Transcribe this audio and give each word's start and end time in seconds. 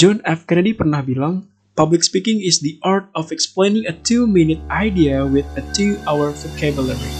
John 0.00 0.24
F. 0.24 0.48
Kennedy 0.48 0.72
pernah 0.72 1.04
bilang, 1.04 1.44
Public 1.76 2.00
speaking 2.00 2.40
is 2.40 2.64
the 2.64 2.80
art 2.80 3.12
of 3.12 3.28
explaining 3.28 3.84
a 3.84 3.92
two-minute 3.92 4.56
idea 4.72 5.28
with 5.28 5.44
a 5.60 5.62
two-hour 5.76 6.32
vocabulary. 6.40 7.12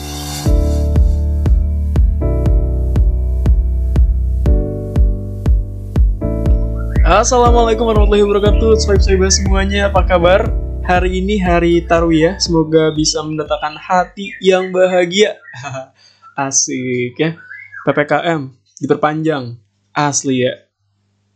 Assalamualaikum 7.05 7.85
warahmatullahi 7.85 8.25
wabarakatuh. 8.25 8.73
Sohib 8.81 9.05
sohibah 9.05 9.29
semuanya. 9.29 9.93
Apa 9.93 10.09
kabar? 10.09 10.49
Hari 10.89 11.21
ini 11.21 11.37
hari 11.37 11.85
Tarwiyah. 11.85 12.41
Semoga 12.41 12.97
bisa 12.97 13.21
mendatangkan 13.21 13.77
hati 13.77 14.33
yang 14.41 14.73
bahagia. 14.73 15.37
Asik 16.49 17.13
ya. 17.21 17.37
PPKM 17.85 18.57
diperpanjang. 18.81 19.61
Asli 19.93 20.49
ya 20.49 20.70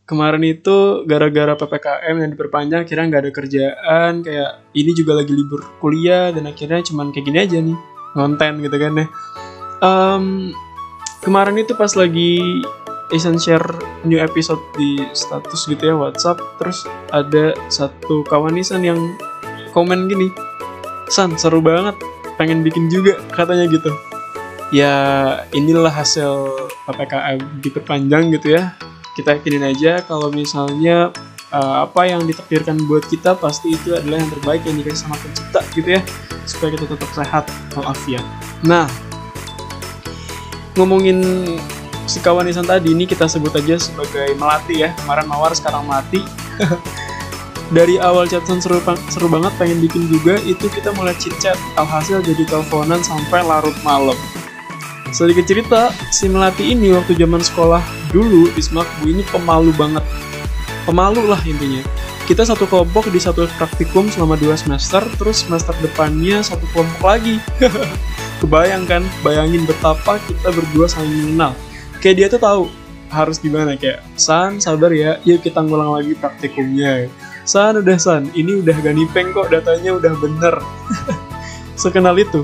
Kemarin 0.05 0.45
itu 0.45 1.09
gara-gara 1.09 1.57
PPKM 1.57 2.15
yang 2.21 2.31
diperpanjang 2.37 2.85
Akhirnya 2.85 3.05
nggak 3.09 3.23
ada 3.25 3.33
kerjaan 3.33 4.13
Kayak 4.21 4.51
ini 4.77 4.93
juga 4.93 5.17
lagi 5.17 5.33
libur 5.33 5.65
kuliah 5.81 6.29
Dan 6.29 6.45
akhirnya 6.45 6.85
cuman 6.85 7.09
kayak 7.09 7.25
gini 7.25 7.39
aja 7.41 7.59
nih 7.65 7.79
Ngonten 8.13 8.61
gitu 8.61 8.77
kan 8.77 8.93
ya. 9.01 9.07
Um, 9.81 10.53
Kemarin 11.25 11.57
itu 11.57 11.73
pas 11.73 11.89
lagi 11.97 12.37
Isan 13.17 13.41
share 13.41 13.65
new 14.05 14.21
episode 14.21 14.61
di 14.77 15.01
status 15.17 15.65
gitu 15.69 15.93
ya 15.93 15.97
WhatsApp 15.97 16.41
terus 16.61 16.85
ada 17.13 17.57
satu 17.73 18.25
kawan 18.29 18.61
Isan 18.61 18.85
yang 18.85 19.01
komen 19.73 20.09
gini 20.09 20.29
San 21.09 21.37
seru 21.37 21.61
banget 21.65 21.97
pengen 22.41 22.65
bikin 22.65 22.89
juga 22.89 23.21
katanya 23.33 23.69
gitu. 23.69 23.93
Ya 24.73 24.97
inilah 25.53 25.93
hasil 25.93 26.49
PPKM 26.89 27.61
diperpanjang 27.61 28.33
gitu 28.35 28.57
ya 28.57 28.73
kita 29.15 29.39
yakinin 29.39 29.63
aja 29.63 30.03
kalau 30.03 30.29
misalnya 30.29 31.15
uh, 31.55 31.87
apa 31.87 32.11
yang 32.11 32.27
ditakdirkan 32.27 32.75
buat 32.91 33.07
kita 33.07 33.39
pasti 33.39 33.79
itu 33.79 33.95
adalah 33.95 34.19
yang 34.19 34.31
terbaik 34.35 34.63
yang 34.67 34.77
dikasih 34.83 35.07
sama 35.07 35.17
pencipta 35.23 35.61
gitu 35.73 35.89
ya 35.95 36.01
supaya 36.45 36.75
kita 36.75 36.85
tetap 36.91 37.11
sehat 37.15 37.45
walafiat. 37.79 38.25
Nah 38.67 38.91
ngomongin 40.75 41.23
si 42.11 42.19
kawan 42.19 42.51
Isan 42.51 42.67
tadi 42.67 42.91
ini 42.91 43.07
kita 43.07 43.31
sebut 43.31 43.55
aja 43.55 43.79
sebagai 43.79 44.35
melati 44.35 44.83
ya. 44.83 44.91
Kemarin 45.03 45.31
mawar 45.31 45.55
sekarang 45.55 45.87
melati. 45.87 46.21
Dari 47.73 47.97
awal 47.97 48.29
chatan 48.29 48.61
seru, 48.61 48.77
seru 49.09 49.27
banget 49.27 49.51
pengen 49.57 49.81
bikin 49.81 50.05
juga 50.13 50.37
itu 50.45 50.69
kita 50.69 50.93
mulai 50.93 51.17
chit 51.17 51.33
chat 51.41 51.57
alhasil 51.81 52.21
jadi 52.21 52.45
teleponan 52.45 53.01
sampai 53.01 53.41
larut 53.41 53.73
malam 53.81 54.15
sedikit 55.11 55.45
cerita 55.45 55.93
si 56.15 56.31
melati 56.31 56.73
ini 56.73 56.95
waktu 56.95 57.19
zaman 57.19 57.43
sekolah 57.43 57.83
dulu 58.15 58.49
di 58.55 58.63
Smakbu 58.63 59.11
ini 59.11 59.23
pemalu 59.29 59.75
banget. 59.77 60.05
Pemalu 60.87 61.27
lah 61.29 61.41
intinya. 61.45 61.83
Kita 62.25 62.41
satu 62.41 62.65
kelompok 62.65 63.13
di 63.13 63.21
satu 63.21 63.45
praktikum 63.61 64.09
selama 64.09 64.41
dua 64.41 64.57
semester 64.57 65.05
terus 65.21 65.45
semester 65.45 65.77
depannya 65.85 66.41
satu 66.41 66.65
kelompok 66.73 67.03
lagi. 67.05 67.37
Kebayang 68.41 68.89
kan? 68.89 69.05
Bayangin 69.21 69.69
betapa 69.69 70.17
kita 70.25 70.49
berdua 70.49 70.89
saling 70.89 71.13
mengenal. 71.37 71.53
Kayak 72.01 72.17
dia 72.17 72.27
tuh 72.33 72.41
tahu 72.41 72.63
harus 73.13 73.37
gimana 73.39 73.79
kayak 73.79 74.03
San 74.19 74.59
sabar 74.59 74.91
ya 74.91 75.23
yuk 75.23 75.45
kita 75.45 75.61
ngulang 75.61 76.01
lagi 76.01 76.17
praktikumnya. 76.17 77.13
San 77.45 77.77
udah 77.77 77.97
San 78.01 78.33
ini 78.33 78.65
udah 78.65 78.73
gak 78.81 78.97
nipeng 78.97 79.33
kok 79.37 79.53
datanya 79.53 79.93
udah 79.93 80.13
bener. 80.17 80.55
Sekenal 81.83 82.17
itu. 82.17 82.41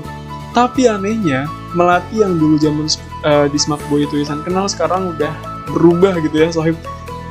Tapi 0.53 0.85
anehnya 0.85 1.49
melati 1.73 2.23
yang 2.23 2.35
dulu 2.35 2.55
zaman 2.59 2.87
uh, 3.23 3.47
di 3.47 3.57
Smakboy 3.59 4.05
itu 4.05 4.23
San. 4.23 4.43
Kenal 4.43 4.67
sekarang 4.67 5.15
udah 5.15 5.31
berubah 5.71 6.19
gitu 6.23 6.35
ya 6.35 6.49
sohib. 6.51 6.75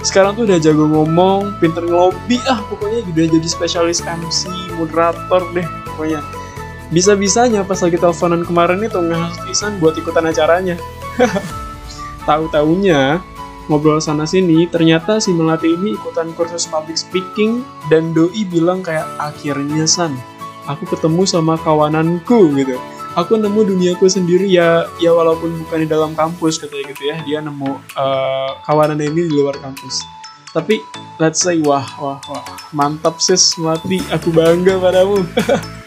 Sekarang 0.01 0.33
tuh 0.33 0.49
udah 0.49 0.57
jago 0.57 0.89
ngomong 0.89 1.61
pinter 1.61 1.85
ngelobi 1.85 2.41
ah 2.49 2.65
pokoknya 2.73 3.05
udah 3.05 3.25
jadi 3.37 3.49
spesialis 3.49 4.01
MC 4.01 4.49
moderator 4.81 5.45
deh 5.53 5.67
pokoknya. 5.93 6.25
Bisa-bisanya 6.91 7.63
pas 7.63 7.79
lagi 7.85 8.01
teleponan 8.01 8.43
kemarin 8.43 8.81
itu 8.83 8.99
ngasih 8.99 9.53
Isan 9.53 9.73
buat 9.79 9.95
ikutan 9.95 10.27
acaranya. 10.27 10.81
Tahu-taunya 12.29 13.21
ngobrol 13.71 14.03
sana 14.03 14.27
sini 14.27 14.67
ternyata 14.67 15.23
si 15.23 15.31
melati 15.31 15.71
ini 15.71 15.95
ikutan 15.95 16.35
kursus 16.35 16.67
public 16.67 16.99
speaking 16.99 17.63
dan 17.87 18.11
doi 18.11 18.43
bilang 18.51 18.83
kayak 18.83 19.07
akhirnya 19.23 19.87
san 19.87 20.19
aku 20.67 20.91
ketemu 20.91 21.23
sama 21.23 21.55
kawananku 21.55 22.51
gitu 22.59 22.75
aku 23.19 23.39
nemu 23.39 23.75
duniaku 23.75 24.07
sendiri 24.07 24.47
ya 24.47 24.87
ya 25.03 25.11
walaupun 25.11 25.51
bukan 25.67 25.79
di 25.83 25.89
dalam 25.91 26.13
kampus 26.15 26.63
katanya 26.63 26.95
gitu 26.95 27.03
ya. 27.11 27.17
Dia 27.27 27.39
nemu 27.43 27.71
uh, 27.99 28.51
kawanan 28.67 29.01
ini 29.01 29.27
di 29.27 29.33
luar 29.35 29.59
kampus. 29.59 30.03
Tapi 30.51 30.83
let's 31.23 31.43
say 31.43 31.63
wah 31.63 31.87
wah 31.99 32.19
wah 32.31 32.45
mantap 32.75 33.19
sis. 33.19 33.59
Melati 33.59 34.03
aku 34.11 34.31
bangga 34.31 34.79
padamu. 34.79 35.23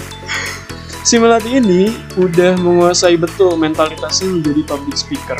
Si 1.04 1.20
melati 1.20 1.60
ini 1.60 1.92
udah 2.16 2.56
menguasai 2.64 3.20
betul 3.20 3.60
mentalitasnya 3.60 4.40
menjadi 4.40 4.64
public 4.64 4.96
speaker. 4.96 5.36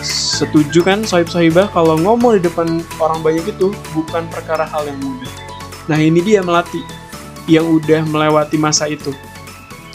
Setuju 0.00 0.80
kan 0.80 1.04
sohib 1.04 1.28
sohibah 1.28 1.68
kalau 1.76 2.00
ngomong 2.00 2.40
di 2.40 2.48
depan 2.48 2.80
orang 2.96 3.20
banyak 3.20 3.44
itu 3.52 3.68
bukan 3.92 4.24
perkara 4.32 4.64
hal 4.64 4.88
yang 4.88 4.96
mudah. 5.04 5.28
Nah 5.92 6.00
ini 6.00 6.24
dia 6.24 6.40
melati 6.40 6.80
yang 7.44 7.68
udah 7.68 8.00
melewati 8.08 8.56
masa 8.56 8.88
itu. 8.88 9.12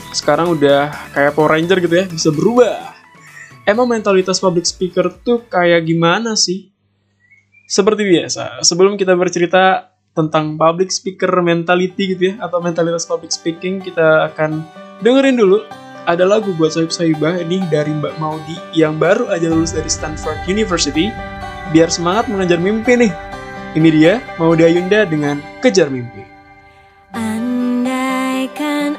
Sekarang 0.09 0.53
udah 0.53 0.89
kayak 1.13 1.37
Power 1.37 1.53
Ranger 1.53 1.77
gitu 1.81 1.95
ya, 1.95 2.05
bisa 2.09 2.29
berubah. 2.33 2.97
Emang 3.63 3.85
mentalitas 3.85 4.41
public 4.41 4.65
speaker 4.65 5.13
tuh 5.21 5.45
kayak 5.45 5.85
gimana 5.85 6.33
sih? 6.33 6.73
Seperti 7.69 8.01
biasa, 8.01 8.65
sebelum 8.65 8.97
kita 8.97 9.13
bercerita 9.13 9.93
tentang 10.17 10.57
public 10.57 10.89
speaker 10.89 11.29
mentality 11.45 12.17
gitu 12.17 12.33
ya, 12.33 12.41
atau 12.41 12.57
mentalitas 12.57 13.05
public 13.05 13.29
speaking, 13.29 13.77
kita 13.77 14.33
akan 14.33 14.65
dengerin 15.05 15.37
dulu 15.37 15.61
ada 16.09 16.25
lagu 16.25 16.49
buat 16.57 16.73
Sohib 16.73 16.89
Sohibah 16.89 17.37
ini 17.37 17.61
dari 17.69 17.93
Mbak 17.93 18.17
Maudi 18.17 18.57
yang 18.73 18.97
baru 18.97 19.29
aja 19.29 19.45
lulus 19.53 19.77
dari 19.77 19.85
Stanford 19.85 20.41
University. 20.49 21.13
Biar 21.69 21.93
semangat 21.93 22.25
mengejar 22.33 22.57
mimpi 22.57 22.97
nih. 22.97 23.13
Ini 23.77 23.89
dia 23.93 24.17
Maudi 24.41 24.65
Ayunda 24.65 25.05
dengan 25.05 25.37
Kejar 25.61 25.93
Mimpi. 25.93 26.25
Andaikan 27.13 28.97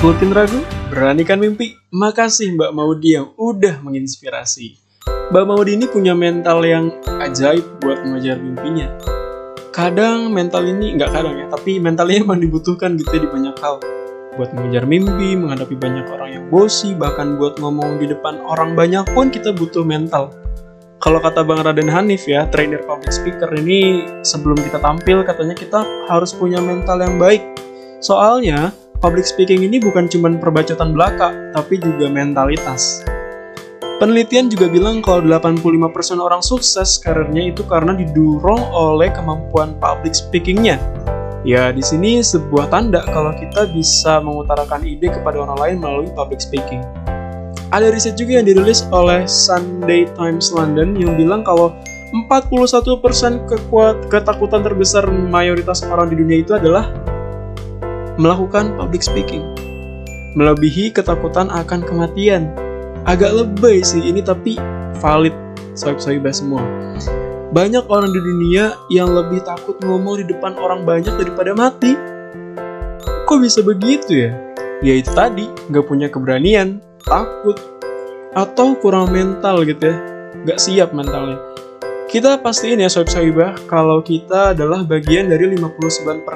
Mungkin 0.00 0.32
ragu? 0.32 0.64
Beranikan 0.88 1.36
mimpi. 1.36 1.76
Makasih 1.92 2.56
Mbak 2.56 2.72
Maudi 2.72 3.20
yang 3.20 3.36
udah 3.36 3.84
menginspirasi. 3.84 4.80
Mbak 5.28 5.44
Maudi 5.44 5.76
ini 5.76 5.84
punya 5.92 6.16
mental 6.16 6.64
yang 6.64 6.88
ajaib 7.20 7.84
buat 7.84 8.00
mengejar 8.08 8.40
mimpinya. 8.40 8.88
Kadang 9.76 10.32
mental 10.32 10.64
ini, 10.64 10.96
nggak 10.96 11.12
kadang 11.12 11.36
ya, 11.36 11.52
tapi 11.52 11.76
mentalnya 11.76 12.24
emang 12.24 12.40
dibutuhkan 12.40 12.96
gitu 12.96 13.12
ya 13.12 13.20
di 13.22 13.28
banyak 13.28 13.52
hal. 13.60 13.76
Buat 14.40 14.56
mengejar 14.56 14.88
mimpi, 14.88 15.36
menghadapi 15.36 15.76
banyak 15.76 16.08
orang 16.08 16.30
yang 16.32 16.44
bosi, 16.48 16.96
bahkan 16.96 17.36
buat 17.36 17.60
ngomong 17.60 18.00
di 18.00 18.08
depan 18.08 18.40
orang 18.40 18.72
banyak 18.72 19.04
pun 19.12 19.28
kita 19.28 19.52
butuh 19.52 19.84
mental. 19.84 20.32
Kalau 21.04 21.20
kata 21.20 21.44
Bang 21.44 21.60
Raden 21.60 21.92
Hanif 21.92 22.24
ya, 22.24 22.48
trainer 22.48 22.80
public 22.88 23.12
speaker 23.12 23.52
ini 23.52 24.08
sebelum 24.24 24.56
kita 24.64 24.80
tampil 24.80 25.28
katanya 25.28 25.52
kita 25.52 25.84
harus 26.08 26.32
punya 26.32 26.56
mental 26.56 27.04
yang 27.04 27.20
baik. 27.20 27.44
Soalnya, 28.00 28.72
public 29.00 29.24
speaking 29.24 29.64
ini 29.64 29.80
bukan 29.80 30.06
cuma 30.12 30.28
perbacotan 30.36 30.92
belaka, 30.92 31.32
tapi 31.56 31.80
juga 31.80 32.12
mentalitas. 32.12 33.00
Penelitian 34.00 34.48
juga 34.48 34.68
bilang 34.68 35.04
kalau 35.04 35.24
85% 35.24 36.20
orang 36.20 36.40
sukses 36.40 36.96
karirnya 37.00 37.52
itu 37.52 37.64
karena 37.68 37.92
didorong 37.92 38.60
oleh 38.72 39.12
kemampuan 39.12 39.76
public 39.76 40.16
speakingnya. 40.16 40.80
Ya, 41.44 41.72
di 41.72 41.80
sini 41.80 42.20
sebuah 42.20 42.68
tanda 42.68 43.00
kalau 43.08 43.32
kita 43.36 43.68
bisa 43.72 44.20
mengutarakan 44.20 44.84
ide 44.84 45.08
kepada 45.08 45.40
orang 45.40 45.56
lain 45.56 45.76
melalui 45.80 46.08
public 46.12 46.40
speaking. 46.40 46.84
Ada 47.72 47.92
riset 47.92 48.16
juga 48.20 48.40
yang 48.40 48.48
dirilis 48.48 48.84
oleh 48.92 49.24
Sunday 49.24 50.08
Times 50.16 50.52
London 50.52 50.96
yang 50.96 51.16
bilang 51.16 51.40
kalau 51.44 51.72
41% 52.28 53.48
kekuat 53.48 54.10
ketakutan 54.12 54.60
terbesar 54.60 55.08
mayoritas 55.08 55.84
orang 55.86 56.12
di 56.12 56.16
dunia 56.20 56.42
itu 56.42 56.52
adalah 56.56 56.90
melakukan 58.20 58.76
public 58.76 59.00
speaking. 59.00 59.40
Melebihi 60.36 60.92
ketakutan 60.92 61.48
akan 61.48 61.80
kematian. 61.80 62.52
Agak 63.08 63.32
lebay 63.32 63.80
sih 63.80 64.04
ini 64.04 64.20
tapi 64.20 64.60
valid 65.00 65.32
sohib-sohibah 65.72 66.30
semua. 66.36 66.60
Banyak 67.50 67.88
orang 67.90 68.12
di 68.12 68.20
dunia 68.20 68.76
yang 68.92 69.10
lebih 69.10 69.42
takut 69.42 69.74
ngomong 69.82 70.22
di 70.22 70.28
depan 70.28 70.54
orang 70.60 70.84
banyak 70.84 71.10
daripada 71.16 71.56
mati. 71.56 71.96
Kok 73.26 73.40
bisa 73.40 73.64
begitu 73.64 74.28
ya? 74.28 74.30
Ya 74.84 74.94
itu 75.00 75.10
tadi, 75.10 75.50
nggak 75.72 75.86
punya 75.88 76.06
keberanian, 76.06 76.78
takut, 77.02 77.58
atau 78.36 78.78
kurang 78.78 79.10
mental 79.10 79.66
gitu 79.66 79.90
ya. 79.90 79.96
Nggak 80.46 80.58
siap 80.62 80.94
mentalnya. 80.94 81.49
Kita 82.10 82.42
pastiin 82.42 82.82
ya 82.82 82.90
sohib 82.90 83.06
sohibah 83.06 83.54
kalau 83.70 84.02
kita 84.02 84.50
adalah 84.50 84.82
bagian 84.82 85.30
dari 85.30 85.46
59% 85.54 86.26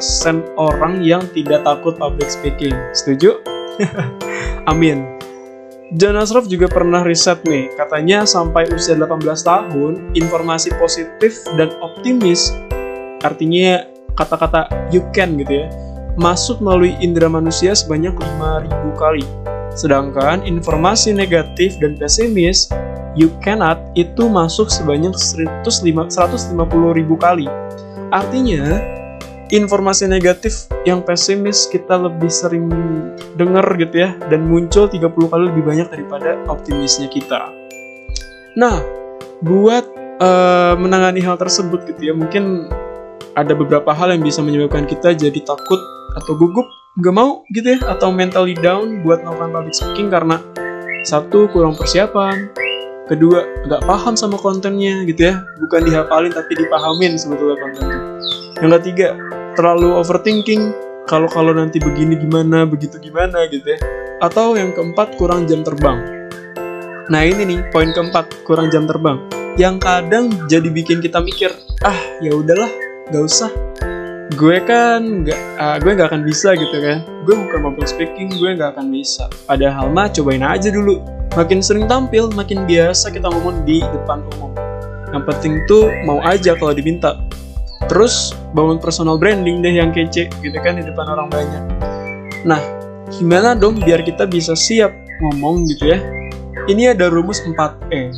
orang 0.54 1.02
yang 1.02 1.26
tidak 1.34 1.66
takut 1.66 1.98
public 1.98 2.30
speaking. 2.30 2.70
Setuju? 2.94 3.42
Amin. 4.70 5.02
John 5.98 6.14
Asraf 6.14 6.46
juga 6.46 6.70
pernah 6.70 7.02
riset 7.02 7.42
nih, 7.42 7.74
katanya 7.74 8.22
sampai 8.22 8.70
usia 8.70 8.94
18 8.94 9.18
tahun, 9.42 10.14
informasi 10.14 10.70
positif 10.78 11.42
dan 11.58 11.74
optimis, 11.82 12.54
artinya 13.26 13.82
kata-kata 14.14 14.70
you 14.94 15.02
can 15.10 15.34
gitu 15.42 15.66
ya, 15.66 15.66
masuk 16.14 16.62
melalui 16.62 16.94
indera 17.02 17.26
manusia 17.26 17.74
sebanyak 17.74 18.14
5.000 18.14 18.70
kali. 18.94 19.26
Sedangkan 19.74 20.46
informasi 20.46 21.10
negatif 21.10 21.74
dan 21.82 21.98
pesimis, 21.98 22.70
you 23.18 23.30
cannot, 23.42 23.82
itu 23.98 24.30
masuk 24.30 24.70
sebanyak 24.70 25.14
150 25.14 26.54
ribu 26.94 27.14
kali. 27.18 27.50
Artinya, 28.14 28.78
informasi 29.50 30.06
negatif 30.06 30.70
yang 30.86 31.02
pesimis 31.02 31.66
kita 31.66 31.98
lebih 31.98 32.30
sering 32.30 32.70
dengar 33.34 33.66
gitu 33.74 34.06
ya, 34.06 34.14
dan 34.30 34.46
muncul 34.46 34.86
30 34.86 35.10
kali 35.10 35.42
lebih 35.50 35.62
banyak 35.66 35.88
daripada 35.90 36.38
optimisnya 36.46 37.10
kita. 37.10 37.50
Nah, 38.54 38.78
buat 39.42 39.84
eh, 40.22 40.74
menangani 40.78 41.18
hal 41.18 41.34
tersebut 41.34 41.90
gitu 41.90 42.10
ya, 42.10 42.14
mungkin 42.14 42.70
ada 43.34 43.50
beberapa 43.58 43.90
hal 43.90 44.14
yang 44.14 44.22
bisa 44.22 44.38
menyebabkan 44.38 44.86
kita 44.86 45.10
jadi 45.10 45.40
takut 45.42 45.80
atau 46.14 46.38
gugup 46.38 46.70
gak 46.94 47.10
mau 47.10 47.42
gitu 47.50 47.74
ya 47.74 47.78
atau 47.90 48.14
mentally 48.14 48.54
down 48.54 49.02
buat 49.02 49.26
melakukan 49.26 49.50
public 49.50 49.74
speaking 49.74 50.08
karena 50.14 50.38
satu 51.02 51.50
kurang 51.50 51.74
persiapan 51.74 52.54
kedua 53.10 53.66
nggak 53.66 53.82
paham 53.82 54.14
sama 54.14 54.38
kontennya 54.38 55.02
gitu 55.02 55.34
ya 55.34 55.42
bukan 55.58 55.90
dihafalin 55.90 56.30
tapi 56.30 56.54
dipahamin 56.54 57.18
sebetulnya 57.18 57.58
kontennya. 57.58 57.98
Yang 58.62 58.70
ketiga 58.78 59.08
terlalu 59.58 59.90
overthinking 59.98 60.70
kalau 61.10 61.26
kalau 61.26 61.50
nanti 61.50 61.82
begini 61.82 62.14
gimana 62.14 62.62
begitu 62.62 63.02
gimana 63.02 63.50
gitu 63.50 63.74
ya. 63.74 63.78
Atau 64.22 64.54
yang 64.54 64.70
keempat 64.70 65.18
kurang 65.18 65.50
jam 65.50 65.66
terbang. 65.66 65.98
Nah 67.10 67.20
ini 67.26 67.42
nih 67.42 67.60
poin 67.74 67.90
keempat 67.90 68.46
kurang 68.46 68.70
jam 68.70 68.86
terbang. 68.86 69.18
Yang 69.58 69.82
kadang 69.82 70.30
jadi 70.46 70.70
bikin 70.70 71.02
kita 71.02 71.18
mikir 71.18 71.50
ah 71.82 71.98
ya 72.22 72.32
udahlah 72.38 72.70
nggak 73.10 73.24
usah 73.26 73.50
gue 74.32 74.56
kan 74.64 75.20
nggak 75.20 75.40
ah, 75.60 75.76
gue 75.76 75.92
nggak 75.92 76.08
akan 76.08 76.22
bisa 76.24 76.56
gitu 76.56 76.76
kan. 76.80 77.04
Gue 77.28 77.36
bukan 77.36 77.60
public 77.60 77.88
speaking 77.92 78.32
gue 78.32 78.56
nggak 78.56 78.72
akan 78.76 78.88
bisa. 78.88 79.28
Padahal 79.44 79.92
mah 79.92 80.08
cobain 80.08 80.40
aja 80.40 80.72
dulu. 80.72 81.04
Makin 81.36 81.60
sering 81.60 81.84
tampil 81.84 82.32
makin 82.32 82.64
biasa 82.64 83.12
kita 83.12 83.28
ngomong 83.28 83.68
di 83.68 83.84
depan 83.84 84.24
umum. 84.36 84.54
Yang 85.12 85.22
penting 85.28 85.54
tuh 85.68 85.92
mau 86.08 86.24
aja 86.24 86.56
kalau 86.56 86.72
diminta. 86.72 87.20
Terus 87.84 88.32
bangun 88.56 88.80
personal 88.80 89.20
branding 89.20 89.60
deh 89.60 89.76
yang 89.76 89.92
kece 89.92 90.32
gitu 90.40 90.58
kan 90.64 90.80
di 90.80 90.84
depan 90.88 91.04
orang 91.04 91.28
banyak. 91.28 91.62
Nah 92.48 92.62
gimana 93.12 93.52
dong 93.52 93.76
biar 93.76 94.00
kita 94.00 94.24
bisa 94.24 94.56
siap 94.56 94.90
ngomong 95.20 95.68
gitu 95.68 95.92
ya? 95.92 95.98
Ini 96.64 96.96
ada 96.96 97.12
rumus 97.12 97.44
4E 97.44 98.08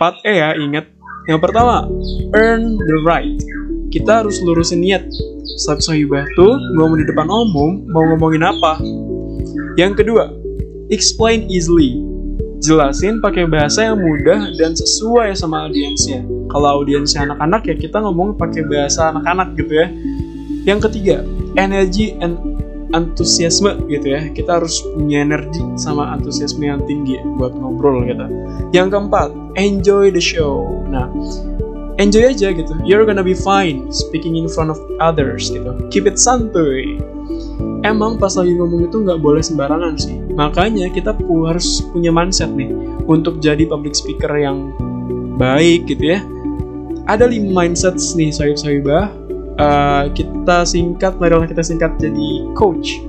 4E 0.00 0.32
ya 0.32 0.56
ingat. 0.56 0.88
Yang 1.26 1.40
pertama 1.42 1.90
earn 2.38 2.78
the 2.78 2.96
right 3.02 3.55
kita 3.96 4.20
harus 4.20 4.36
lurusin 4.44 4.84
niat. 4.84 5.08
Saat 5.56 5.80
sohibah 5.80 6.28
tuh 6.36 6.52
ngomong 6.76 7.00
di 7.00 7.08
depan 7.08 7.24
umum 7.24 7.80
mau 7.88 8.04
ngomongin 8.12 8.44
apa? 8.44 8.76
Yang 9.80 10.04
kedua 10.04 10.28
explain 10.92 11.48
easily. 11.48 11.96
Jelasin 12.60 13.24
pakai 13.24 13.48
bahasa 13.48 13.88
yang 13.88 14.00
mudah 14.00 14.52
dan 14.60 14.76
sesuai 14.76 15.32
sama 15.32 15.64
audiensnya. 15.64 16.20
Kalau 16.52 16.84
audiensnya 16.84 17.24
anak-anak 17.32 17.62
ya 17.72 17.74
kita 17.80 18.04
ngomong 18.04 18.36
pakai 18.36 18.68
bahasa 18.68 19.16
anak-anak 19.16 19.56
gitu 19.56 19.72
ya. 19.72 19.88
Yang 20.68 20.92
ketiga 20.92 21.16
energy 21.56 22.20
and 22.20 22.36
antusiasme 22.92 23.80
gitu 23.88 24.12
ya. 24.12 24.28
Kita 24.36 24.60
harus 24.60 24.84
punya 24.92 25.24
energi 25.24 25.64
sama 25.80 26.12
antusiasme 26.12 26.68
yang 26.68 26.84
tinggi 26.84 27.16
buat 27.40 27.56
ngobrol 27.56 28.04
gitu 28.04 28.28
yang 28.74 28.92
keempat 28.92 29.30
enjoy 29.56 30.10
the 30.12 30.22
show. 30.22 30.84
Nah 30.90 31.08
enjoy 31.96 32.32
aja 32.32 32.52
gitu. 32.52 32.72
You're 32.84 33.04
gonna 33.08 33.24
be 33.24 33.36
fine 33.36 33.88
speaking 33.92 34.36
in 34.36 34.48
front 34.48 34.72
of 34.72 34.78
others 35.00 35.48
gitu. 35.48 35.76
Keep 35.92 36.08
it 36.08 36.16
santuy. 36.20 37.00
Emang 37.84 38.18
pas 38.20 38.34
lagi 38.36 38.56
ngomong 38.56 38.88
itu 38.90 38.96
nggak 39.02 39.20
boleh 39.20 39.42
sembarangan 39.42 39.94
sih. 39.96 40.16
Makanya 40.36 40.92
kita 40.92 41.16
harus 41.16 41.84
punya 41.90 42.12
mindset 42.12 42.52
nih. 42.52 42.72
Untuk 43.06 43.38
jadi 43.40 43.64
public 43.68 43.96
speaker 43.96 44.30
yang 44.36 44.74
baik 45.40 45.88
gitu 45.88 46.16
ya. 46.16 46.20
Ada 47.06 47.30
lima 47.30 47.64
mindset 47.64 47.96
nih 48.16 48.32
sohib-sohibah 48.32 49.26
Uh, 49.56 50.12
kita 50.12 50.68
singkat 50.68 51.16
marilah 51.16 51.48
kita 51.48 51.64
singkat 51.64 51.96
jadi 51.96 52.44
coach. 52.52 53.00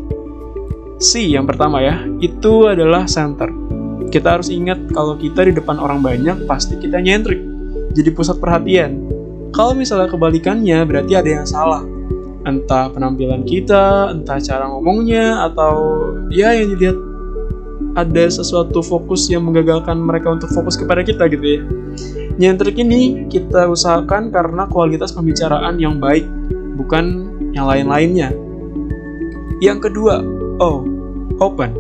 C 0.96 1.36
yang 1.36 1.44
pertama 1.44 1.84
ya 1.84 2.08
itu 2.24 2.72
adalah 2.72 3.03
center. 3.03 3.51
Kita 4.08 4.39
harus 4.39 4.48
ingat 4.48 4.79
kalau 4.96 5.20
kita 5.20 5.44
di 5.44 5.51
depan 5.51 5.75
orang 5.75 6.00
banyak 6.00 6.48
pasti 6.48 6.79
kita 6.79 7.03
nyentrik 7.03 7.47
jadi 7.94 8.10
pusat 8.12 8.39
perhatian. 8.41 9.03
Kalau 9.56 9.74
misalnya 9.74 10.12
kebalikannya, 10.12 10.84
berarti 10.84 11.13
ada 11.15 11.29
yang 11.29 11.48
salah. 11.48 11.84
Entah 12.48 12.91
penampilan 12.91 13.44
kita, 13.44 14.15
entah 14.15 14.39
cara 14.39 14.67
ngomongnya, 14.72 15.48
atau 15.48 15.75
ya 16.32 16.56
yang 16.56 16.75
dilihat 16.75 16.98
ada 17.98 18.29
sesuatu 18.29 18.86
fokus 18.86 19.25
yang 19.27 19.50
menggagalkan 19.50 19.98
mereka 19.98 20.29
untuk 20.29 20.53
fokus 20.53 20.77
kepada 20.77 21.01
kita 21.01 21.25
gitu 21.34 21.46
ya. 21.46 21.62
Nyentrik 22.38 22.77
ini 22.77 23.25
kita 23.25 23.65
usahakan 23.65 24.29
karena 24.29 24.70
kualitas 24.70 25.10
pembicaraan 25.17 25.82
yang 25.82 25.98
baik, 25.98 26.24
bukan 26.77 27.34
yang 27.58 27.65
lain-lainnya. 27.65 28.29
Yang 29.58 29.89
kedua, 29.89 30.22
oh, 30.62 30.86
open 31.41 31.74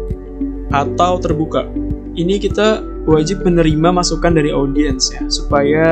atau 0.73 1.21
terbuka. 1.21 1.69
Ini 2.17 2.41
kita 2.41 2.81
wajib 3.07 3.41
menerima 3.47 3.89
masukan 3.95 4.35
dari 4.35 4.51
audiens 4.51 5.15
ya, 5.15 5.23
supaya 5.31 5.87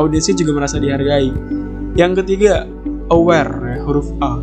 audiensnya 0.00 0.40
juga 0.40 0.56
merasa 0.56 0.80
dihargai. 0.80 1.28
Yang 1.92 2.24
ketiga, 2.24 2.64
aware 3.12 3.52
ya, 3.76 3.76
huruf 3.84 4.08
A. 4.24 4.40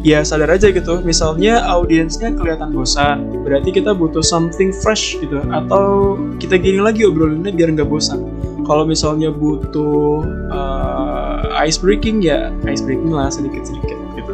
Ya 0.00 0.24
sadar 0.24 0.56
aja 0.56 0.72
gitu, 0.72 1.00
misalnya 1.04 1.60
audiensnya 1.60 2.32
kelihatan 2.32 2.72
bosan, 2.72 3.44
berarti 3.44 3.68
kita 3.68 3.92
butuh 3.92 4.24
something 4.24 4.72
fresh 4.72 5.16
gitu, 5.20 5.40
atau 5.52 6.16
kita 6.40 6.56
gini 6.56 6.80
lagi 6.80 7.04
obrolannya 7.04 7.52
biar 7.52 7.76
nggak 7.76 7.84
bosan. 7.84 8.24
Kalau 8.64 8.88
misalnya 8.88 9.28
butuh 9.28 10.24
uh, 10.48 11.64
ice 11.64 11.76
breaking 11.76 12.24
ya 12.24 12.48
ice 12.64 12.80
breaking 12.80 13.12
lah 13.12 13.28
sedikit-sedikit 13.28 13.98
gitu. 14.16 14.32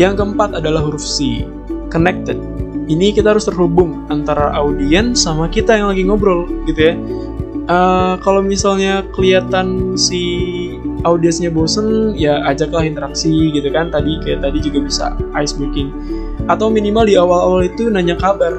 Yang 0.00 0.24
keempat 0.24 0.56
adalah 0.56 0.80
huruf 0.84 1.04
C. 1.04 1.44
connected. 1.92 2.40
Ini 2.86 3.10
kita 3.10 3.34
harus 3.34 3.50
terhubung 3.50 4.06
antara 4.06 4.54
audiens 4.54 5.26
sama 5.26 5.50
kita 5.50 5.74
yang 5.74 5.90
lagi 5.90 6.06
ngobrol 6.06 6.46
gitu 6.70 6.94
ya. 6.94 6.94
Eh, 7.66 8.14
kalau 8.22 8.46
misalnya 8.46 9.02
kelihatan 9.10 9.98
si 9.98 10.22
audiensnya 11.02 11.50
bosen, 11.50 12.14
ya 12.14 12.38
ajaklah 12.46 12.86
interaksi 12.86 13.50
gitu 13.50 13.66
kan. 13.74 13.90
Tadi 13.90 14.22
kayak 14.22 14.46
tadi 14.46 14.58
juga 14.62 14.78
bisa 14.86 15.04
ice 15.34 15.50
breaking. 15.58 15.90
Atau 16.46 16.70
minimal 16.70 17.10
di 17.10 17.18
awal-awal 17.18 17.66
itu 17.66 17.90
nanya 17.90 18.14
kabar 18.14 18.54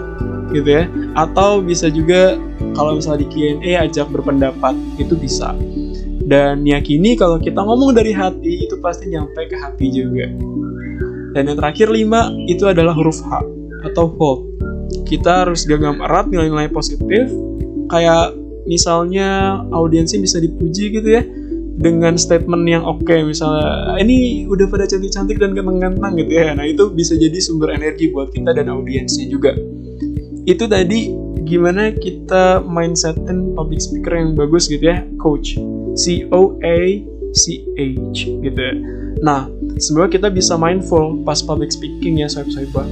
gitu 0.52 0.68
ya. 0.68 0.92
Atau 1.16 1.64
bisa 1.64 1.88
juga 1.88 2.36
kalau 2.76 3.00
misalnya 3.00 3.24
di 3.24 3.28
Q&A 3.32 3.88
ajak 3.88 4.12
berpendapat 4.12 4.76
itu 5.00 5.16
bisa. 5.16 5.56
Dan 6.28 6.68
yakini 6.68 7.16
kalau 7.16 7.40
kita 7.40 7.64
ngomong 7.64 7.96
dari 7.96 8.12
hati 8.12 8.68
itu 8.68 8.76
pasti 8.84 9.08
nyampe 9.08 9.48
ke 9.48 9.56
hati 9.56 9.88
juga. 9.88 10.28
Dan 11.32 11.48
yang 11.48 11.56
terakhir 11.64 11.88
lima 11.88 12.28
itu 12.52 12.68
adalah 12.68 12.92
huruf 12.92 13.24
H 13.24 13.57
atau 13.92 14.12
hold. 14.20 14.40
Kita 15.08 15.48
harus 15.48 15.64
genggam 15.64 16.04
erat 16.04 16.28
nilai-nilai 16.28 16.68
positif. 16.72 17.28
Kayak 17.88 18.36
misalnya 18.68 19.62
audiensnya 19.72 20.20
bisa 20.20 20.44
dipuji 20.44 20.92
gitu 20.92 21.08
ya 21.08 21.24
dengan 21.80 22.20
statement 22.20 22.68
yang 22.68 22.84
oke. 22.84 23.16
Misalnya 23.24 23.96
ini 24.04 24.44
udah 24.50 24.68
pada 24.68 24.84
cantik-cantik 24.84 25.40
dan 25.40 25.56
ganteng-ganteng 25.56 26.20
gitu 26.20 26.34
ya. 26.36 26.52
Nah 26.52 26.68
itu 26.68 26.92
bisa 26.92 27.16
jadi 27.16 27.40
sumber 27.40 27.72
energi 27.72 28.12
buat 28.12 28.34
kita 28.36 28.52
dan 28.52 28.68
audiensnya 28.68 29.32
juga. 29.32 29.56
Itu 30.44 30.68
tadi 30.68 31.16
gimana 31.48 31.96
kita 31.96 32.60
mindsetin 32.68 33.56
public 33.56 33.80
speaker 33.80 34.12
yang 34.20 34.36
bagus 34.36 34.68
gitu 34.68 34.84
ya 34.92 35.08
coach. 35.22 35.56
C 35.96 36.28
O 36.36 36.60
A 36.60 36.80
C 37.32 37.64
H 37.80 38.20
gitu 38.44 38.60
ya. 38.60 38.74
Nah 39.24 39.48
semoga 39.80 40.12
kita 40.12 40.28
bisa 40.28 40.60
mindful 40.60 41.22
pas 41.24 41.40
public 41.40 41.72
speaking 41.72 42.20
ya 42.22 42.28
sohib 42.28 42.50
sohibah 42.50 42.86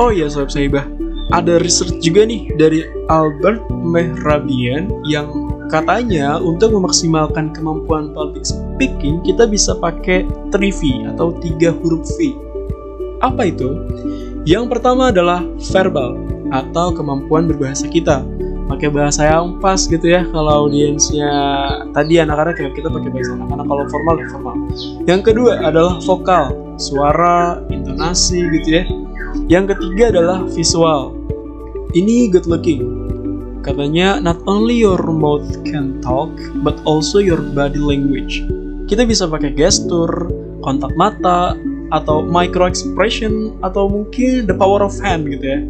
oh 0.00 0.08
iya 0.08 0.26
sohib 0.32 0.48
sohibah 0.48 0.88
ada 1.30 1.62
research 1.62 2.00
juga 2.02 2.26
nih 2.26 2.50
dari 2.58 2.82
Albert 3.06 3.62
Mehrabian 3.70 4.90
yang 5.06 5.30
katanya 5.70 6.42
untuk 6.42 6.74
memaksimalkan 6.74 7.54
kemampuan 7.54 8.10
public 8.10 8.42
speaking 8.42 9.22
kita 9.22 9.46
bisa 9.46 9.78
pakai 9.78 10.26
3V 10.50 11.06
atau 11.14 11.30
tiga 11.38 11.70
huruf 11.70 12.02
V. 12.18 12.34
Apa 13.22 13.46
itu? 13.46 13.78
Yang 14.42 14.74
pertama 14.74 15.14
adalah 15.14 15.46
verbal 15.70 16.18
atau 16.50 16.90
kemampuan 16.90 17.46
berbahasa 17.46 17.86
kita. 17.86 18.26
Pakai 18.66 18.90
bahasa 18.90 19.26
yang 19.26 19.62
pas 19.62 19.78
gitu 19.86 20.02
ya 20.02 20.26
kalau 20.30 20.66
audiensnya 20.66 21.30
tadi 21.94 22.18
anak-anak 22.18 22.58
kayak 22.58 22.74
kita 22.74 22.90
pakai 22.90 23.10
bahasa 23.10 23.38
anak-anak 23.38 23.66
kalau 23.70 23.84
formal 23.86 24.14
ya 24.18 24.26
formal. 24.34 24.56
Yang 25.06 25.20
kedua 25.30 25.52
adalah 25.62 26.02
vokal, 26.02 26.44
suara, 26.74 27.62
intonasi 27.70 28.42
gitu 28.58 28.82
ya. 28.82 28.84
Yang 29.50 29.76
ketiga 29.76 30.04
adalah 30.14 30.38
visual, 30.50 31.14
ini 31.94 32.30
good 32.30 32.46
looking. 32.46 32.82
Katanya 33.60 34.22
not 34.22 34.40
only 34.48 34.78
your 34.78 35.00
mouth 35.04 35.46
can 35.68 36.00
talk, 36.00 36.32
but 36.64 36.80
also 36.88 37.20
your 37.20 37.42
body 37.52 37.82
language. 37.82 38.40
Kita 38.88 39.04
bisa 39.04 39.28
pakai 39.28 39.52
gestur, 39.52 40.08
kontak 40.64 40.90
mata, 40.96 41.54
atau 41.90 42.24
micro 42.24 42.66
expression, 42.66 43.58
atau 43.60 43.86
mungkin 43.90 44.48
the 44.48 44.56
power 44.56 44.80
of 44.80 44.94
hand 45.02 45.28
gitu 45.28 45.44
ya. 45.44 45.60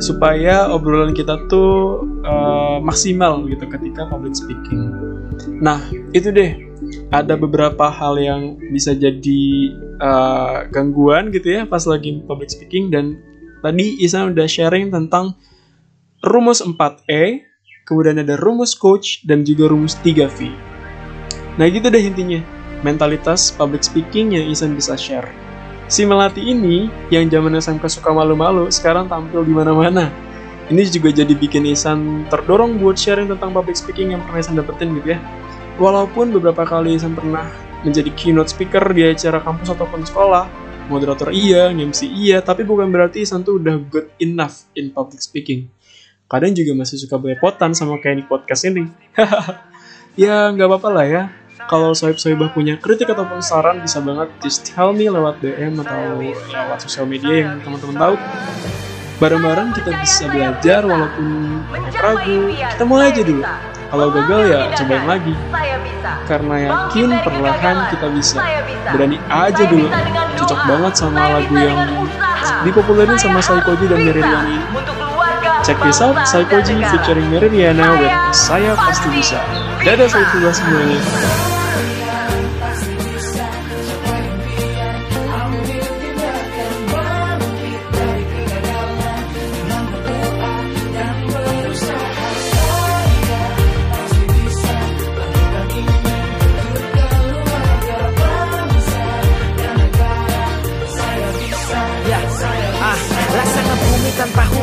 Supaya 0.00 0.70
obrolan 0.72 1.12
kita 1.12 1.36
tuh 1.52 2.06
uh, 2.24 2.78
maksimal 2.80 3.44
gitu 3.50 3.66
ketika 3.68 4.08
public 4.08 4.32
speaking. 4.32 4.88
Nah, 5.60 5.82
itu 6.16 6.30
deh. 6.32 6.71
Ada 7.12 7.36
beberapa 7.36 7.88
hal 7.88 8.20
yang 8.20 8.60
bisa 8.72 8.92
jadi 8.96 9.42
uh, 10.00 10.68
gangguan 10.72 11.32
gitu 11.32 11.60
ya 11.60 11.62
pas 11.64 11.84
lagi 11.88 12.20
public 12.24 12.52
speaking 12.52 12.92
dan 12.92 13.20
Tadi 13.62 14.02
Isan 14.02 14.34
udah 14.34 14.50
sharing 14.50 14.90
tentang 14.90 15.38
rumus 16.26 16.58
4E, 16.58 17.46
kemudian 17.86 18.18
ada 18.18 18.34
rumus 18.34 18.74
coach, 18.74 19.22
dan 19.22 19.46
juga 19.46 19.70
rumus 19.70 19.94
3V. 20.02 20.50
Nah 21.62 21.70
gitu 21.70 21.86
deh 21.86 22.02
intinya, 22.02 22.42
mentalitas 22.82 23.54
public 23.54 23.86
speaking 23.86 24.34
yang 24.34 24.50
Isan 24.50 24.74
bisa 24.74 24.98
share. 24.98 25.30
Si 25.86 26.02
Melati 26.02 26.42
ini, 26.42 26.90
yang 27.14 27.30
zaman 27.30 27.54
SMK 27.54 27.86
suka 27.86 28.10
malu-malu, 28.10 28.66
sekarang 28.66 29.06
tampil 29.06 29.46
di 29.46 29.54
mana-mana. 29.54 30.10
Ini 30.66 30.82
juga 30.90 31.14
jadi 31.14 31.30
bikin 31.30 31.62
Isan 31.70 32.26
terdorong 32.26 32.82
buat 32.82 32.98
sharing 32.98 33.30
tentang 33.30 33.54
public 33.54 33.78
speaking 33.78 34.10
yang 34.18 34.26
pernah 34.26 34.42
Isan 34.42 34.58
dapetin 34.58 34.90
gitu 34.98 35.14
ya. 35.14 35.22
Walaupun 35.82 36.30
beberapa 36.30 36.62
kali 36.62 36.94
Isan 36.94 37.18
pernah 37.18 37.50
menjadi 37.82 38.14
keynote 38.14 38.54
speaker 38.54 38.86
di 38.94 39.02
acara 39.02 39.42
kampus 39.42 39.74
ataupun 39.74 40.06
sekolah, 40.06 40.46
moderator 40.86 41.34
iya, 41.34 41.74
MC 41.74 42.06
iya, 42.06 42.38
tapi 42.38 42.62
bukan 42.62 42.86
berarti 42.86 43.26
Isan 43.26 43.42
tuh 43.42 43.58
udah 43.58 43.82
good 43.90 44.06
enough 44.22 44.70
in 44.78 44.94
public 44.94 45.18
speaking. 45.18 45.66
Kadang 46.30 46.54
juga 46.54 46.78
masih 46.78 47.02
suka 47.02 47.18
belepotan 47.18 47.74
sama 47.74 47.98
kayak 47.98 48.22
di 48.22 48.24
podcast 48.30 48.62
ini. 48.70 48.86
ya 50.22 50.54
nggak 50.54 50.70
apa-apa 50.70 50.88
lah 50.94 51.06
ya. 51.10 51.22
Kalau 51.66 51.98
sohib-sohibah 51.98 52.54
punya 52.54 52.78
kritik 52.78 53.10
ataupun 53.10 53.42
saran 53.42 53.82
bisa 53.82 53.98
banget 53.98 54.30
just 54.38 54.62
tell 54.62 54.94
me 54.94 55.10
lewat 55.10 55.42
DM 55.42 55.82
atau 55.82 56.22
lewat 56.22 56.78
sosial 56.78 57.10
media 57.10 57.42
yang 57.42 57.58
teman-teman 57.58 57.98
tahu. 57.98 58.14
Bareng-bareng 59.18 59.74
kita 59.74 59.90
bisa 59.98 60.30
belajar 60.30 60.86
walaupun 60.86 61.26
banyak 61.74 61.94
ragu. 61.98 62.38
Kita 62.54 62.84
mulai 62.86 63.10
aja 63.10 63.22
dulu. 63.26 63.42
Kalau 63.92 64.08
gagal 64.08 64.40
ya 64.48 64.60
cobain 64.72 65.04
lagi. 65.04 65.34
Karena 66.24 66.54
yakin 66.64 67.08
perlahan 67.20 67.76
kita 67.92 68.06
bisa. 68.08 68.40
Berani 68.88 69.20
aja 69.28 69.62
dulu. 69.68 69.88
Cocok 70.40 70.60
banget 70.64 70.92
sama 70.96 71.22
lagu 71.36 71.54
yang 71.60 72.08
dipopulerin 72.64 73.20
sama 73.20 73.44
Saikoji 73.44 73.84
dan 73.92 74.00
Meridiana 74.00 74.48
ini. 74.48 74.64
Check 75.60 75.76
this 75.84 76.00
out, 76.00 76.16
Saikoji 76.24 76.80
featuring 76.88 77.28
Meridiana 77.28 78.00
with 78.00 78.16
Saya 78.32 78.72
Pasti 78.80 79.12
Bisa. 79.12 79.38
Dadah 79.84 80.08
saya 80.08 80.50
semuanya. 80.56 81.60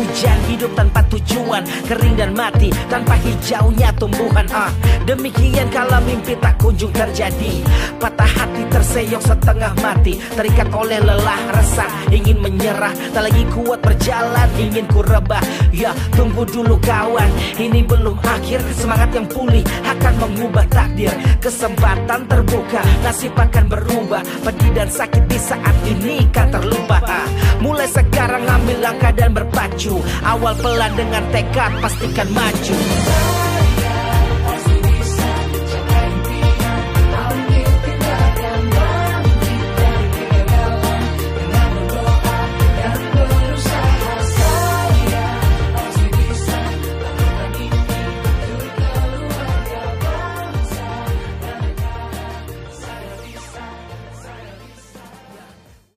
Hujan 0.09 0.37
Hidup 0.49 0.71
tanpa 0.73 1.05
tujuan 1.13 1.61
Kering 1.85 2.15
dan 2.17 2.33
mati 2.33 2.73
Tanpa 2.89 3.13
hijaunya 3.21 3.93
tumbuhan 4.01 4.49
ah. 4.49 4.73
Demikian 5.05 5.69
kalau 5.69 6.01
mimpi 6.05 6.37
tak 6.37 6.57
kunjung 6.61 6.93
terjadi. 6.93 7.65
Patah 7.97 8.29
hati 8.29 8.61
terseok 8.69 9.21
setengah 9.21 9.73
mati 9.81 10.17
Terikat 10.33 10.69
oleh 10.73 10.97
lelah 11.01 11.41
resah 11.53 11.89
Ingin 12.09 12.41
menyerah. 12.41 12.93
Tak 13.13 13.29
lagi 13.29 13.45
kuat 13.53 13.79
berjalan 13.85 14.49
Ingin 14.57 14.85
ku 14.89 15.05
rebah. 15.05 15.41
Ya 15.69 15.93
tunggu 16.17 16.43
dulu 16.49 16.81
kawan 16.81 17.29
Ini 17.61 17.85
belum 17.85 18.17
akhir. 18.25 18.65
Semangat 18.73 19.13
yang 19.13 19.29
pulih 19.29 19.61
Akan 19.85 20.17
mengubah 20.17 20.65
takdir. 20.73 21.13
Kesempatan 21.37 22.25
terbuka 22.25 22.81
Nasib 23.05 23.37
akan 23.37 23.65
berubah. 23.69 24.21
Pedih 24.41 24.71
dan 24.73 24.89
sakit 24.89 25.23
di 25.29 25.37
saat 25.37 25.75
ini 25.85 26.25
Kan 26.33 26.49
terlupa 26.49 26.97
ah. 27.05 27.27
Mulai 27.59 27.89
sekarang 27.91 28.45
ambil 28.47 28.77
langkah 28.79 29.13
dan 29.13 29.28
Awal 30.27 30.59
pelan 30.59 30.91
dengan 30.99 31.23
tekad 31.31 31.71
pastikan 31.79 32.27
maju 32.35 32.75